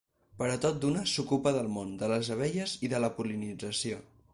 [0.37, 4.07] Però tot d’una s’ocupà del món de les abelles i de la pol·linització.